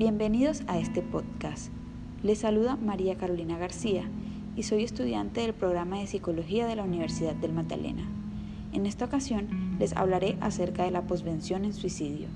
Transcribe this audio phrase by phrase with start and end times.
[0.00, 1.70] Bienvenidos a este podcast.
[2.22, 4.08] Les saluda María Carolina García
[4.56, 8.08] y soy estudiante del programa de Psicología de la Universidad del Magdalena.
[8.72, 12.28] En esta ocasión les hablaré acerca de la posvención en suicidio.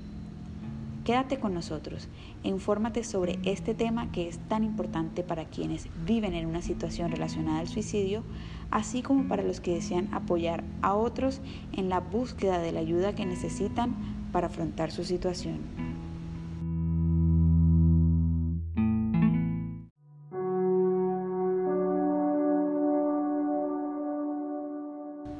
[1.06, 2.10] Quédate con nosotros
[2.42, 7.12] e infórmate sobre este tema que es tan importante para quienes viven en una situación
[7.12, 8.24] relacionada al suicidio,
[8.70, 11.40] así como para los que desean apoyar a otros
[11.72, 13.96] en la búsqueda de la ayuda que necesitan
[14.32, 15.93] para afrontar su situación.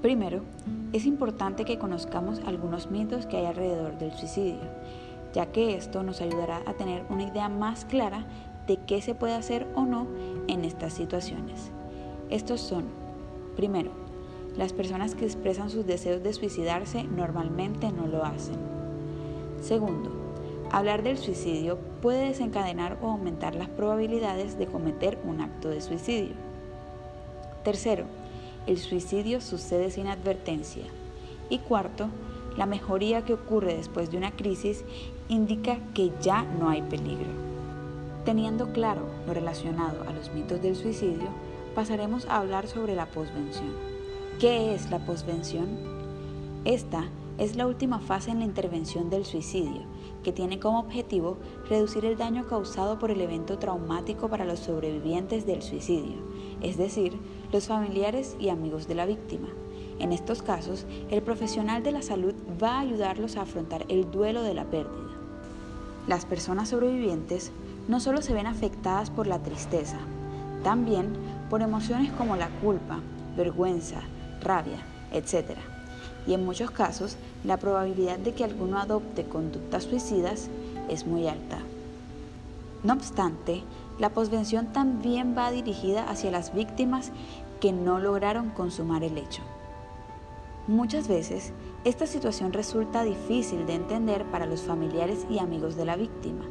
[0.04, 0.42] Primero,
[0.92, 4.60] es importante que conozcamos algunos mitos que hay alrededor del suicidio
[5.32, 8.24] ya que esto nos ayudará a tener una idea más clara
[8.66, 10.06] de qué se puede hacer o no
[10.46, 11.70] en estas situaciones.
[12.30, 12.84] Estos son,
[13.56, 13.90] primero,
[14.56, 18.56] las personas que expresan sus deseos de suicidarse normalmente no lo hacen.
[19.60, 20.10] Segundo,
[20.70, 26.34] hablar del suicidio puede desencadenar o aumentar las probabilidades de cometer un acto de suicidio.
[27.64, 28.05] Tercero,
[28.67, 30.84] el suicidio sucede sin advertencia.
[31.51, 32.09] Y cuarto,
[32.57, 34.84] la mejoría que ocurre después de una crisis
[35.29, 37.29] indica que ya no hay peligro.
[38.25, 41.29] Teniendo claro lo relacionado a los mitos del suicidio,
[41.75, 43.73] pasaremos a hablar sobre la posvención.
[44.41, 45.69] ¿Qué es la posvención?
[46.65, 47.05] Esta
[47.37, 49.83] es la última fase en la intervención del suicidio,
[50.25, 51.36] que tiene como objetivo
[51.69, 56.17] reducir el daño causado por el evento traumático para los sobrevivientes del suicidio,
[56.61, 57.12] es decir,
[57.53, 59.48] los familiares y amigos de la víctima
[60.00, 64.42] en estos casos, el profesional de la salud va a ayudarlos a afrontar el duelo
[64.42, 64.91] de la pérdida.
[66.08, 67.52] Las personas sobrevivientes
[67.89, 69.98] no solo se ven afectadas por la tristeza,
[70.62, 71.12] también
[71.48, 73.00] por emociones como la culpa,
[73.36, 74.00] vergüenza,
[74.42, 75.56] rabia, etc.
[76.27, 80.48] Y en muchos casos, la probabilidad de que alguno adopte conductas suicidas
[80.89, 81.58] es muy alta.
[82.83, 83.62] No obstante,
[83.98, 87.12] la posvención también va dirigida hacia las víctimas
[87.61, 89.42] que no lograron consumar el hecho.
[90.67, 91.52] Muchas veces,
[91.85, 96.45] esta situación resulta difícil de entender para los familiares y amigos de la víctima,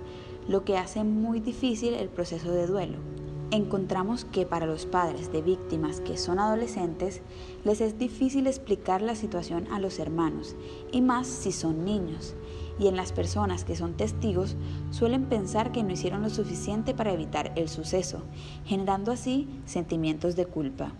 [0.47, 3.12] lo que hace muy difícil el proceso de duelo.
[3.53, 7.21] Encontramos que para los padres de víctimas que son adolescentes,
[7.63, 10.55] les es difícil explicar la situación a los hermanos,
[10.91, 12.33] y más si son niños.
[12.79, 14.55] Y en las personas que son testigos
[14.89, 18.23] suelen pensar que no hicieron lo suficiente para evitar el suceso,
[18.65, 20.93] generando así sentimientos de culpa.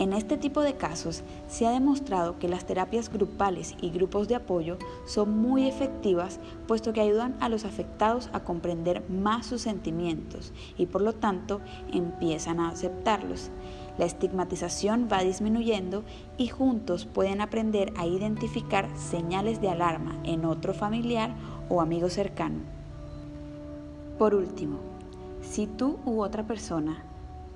[0.00, 4.34] En este tipo de casos se ha demostrado que las terapias grupales y grupos de
[4.34, 10.54] apoyo son muy efectivas puesto que ayudan a los afectados a comprender más sus sentimientos
[10.78, 11.60] y por lo tanto
[11.92, 13.50] empiezan a aceptarlos.
[13.98, 16.02] La estigmatización va disminuyendo
[16.38, 21.34] y juntos pueden aprender a identificar señales de alarma en otro familiar
[21.68, 22.60] o amigo cercano.
[24.18, 24.78] Por último,
[25.42, 27.04] si tú u otra persona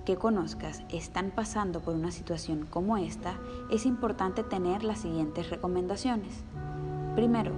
[0.04, 3.38] que conozcas están pasando por una situación como esta,
[3.70, 6.44] es importante tener las siguientes recomendaciones.
[7.14, 7.52] Primero,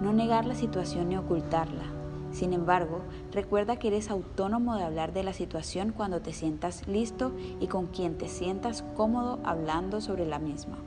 [0.00, 1.84] no negar la situación ni ocultarla.
[2.32, 7.32] Sin embargo, recuerda que eres autónomo de hablar de la situación cuando te sientas listo
[7.60, 10.78] y con quien te sientas cómodo hablando sobre la misma.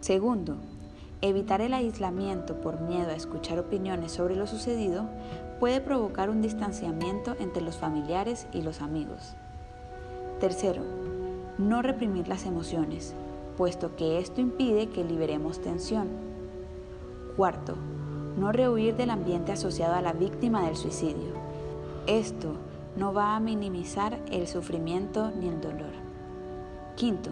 [0.00, 0.56] Segundo,
[1.20, 5.08] evitar el aislamiento por miedo a escuchar opiniones sobre lo sucedido
[5.60, 9.36] puede provocar un distanciamiento entre los familiares y los amigos.
[10.44, 10.82] Tercero,
[11.56, 13.14] no reprimir las emociones,
[13.56, 16.06] puesto que esto impide que liberemos tensión.
[17.34, 17.76] Cuarto,
[18.36, 21.32] no rehuir del ambiente asociado a la víctima del suicidio.
[22.06, 22.56] Esto
[22.94, 25.94] no va a minimizar el sufrimiento ni el dolor.
[26.94, 27.30] Quinto,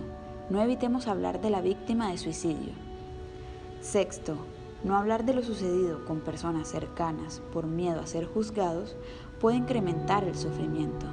[0.48, 2.72] no evitemos hablar de la víctima de suicidio.
[3.82, 4.36] Sexto,
[4.84, 8.96] no hablar de lo sucedido con personas cercanas por miedo a ser juzgados
[9.38, 11.04] puede incrementar el sufrimiento.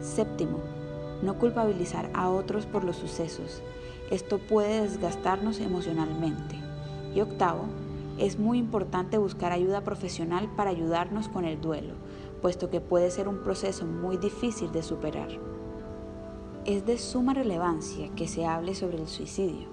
[0.00, 0.77] Séptimo,
[1.22, 3.62] no culpabilizar a otros por los sucesos.
[4.10, 6.56] Esto puede desgastarnos emocionalmente.
[7.14, 7.64] Y octavo,
[8.18, 11.94] es muy importante buscar ayuda profesional para ayudarnos con el duelo,
[12.42, 15.28] puesto que puede ser un proceso muy difícil de superar.
[16.64, 19.68] Es de suma relevancia que se hable sobre el suicidio,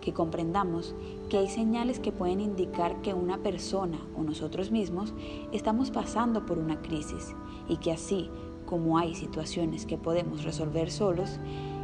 [0.00, 0.94] que comprendamos
[1.28, 5.14] que hay señales que pueden indicar que una persona o nosotros mismos
[5.52, 7.34] estamos pasando por una crisis
[7.68, 8.30] y que así
[8.66, 11.38] como hay situaciones que podemos resolver solos,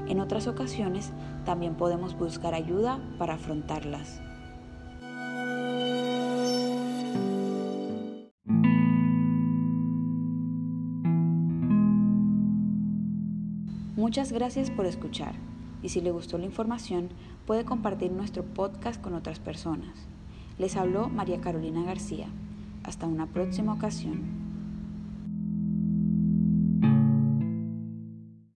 [0.08, 1.12] en otras ocasiones
[1.44, 4.20] también podemos buscar ayuda para afrontarlas.
[13.96, 15.34] Muchas gracias por escuchar
[15.82, 17.10] y si le gustó la información
[17.46, 20.08] puede compartir nuestro podcast con otras personas.
[20.58, 22.26] Les habló María Carolina García.
[22.84, 24.41] Hasta una próxima ocasión.